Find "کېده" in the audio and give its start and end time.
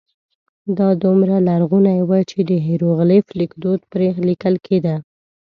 4.65-4.95